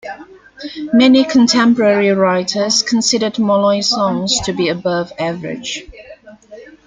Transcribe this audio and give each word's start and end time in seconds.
Many 0.93 1.25
contemporary 1.25 2.09
writers 2.09 2.81
considered 2.81 3.37
Molloy's 3.37 3.87
songs 3.89 4.39
to 4.45 4.51
be 4.51 4.67
above 4.69 5.13
average. 5.19 5.83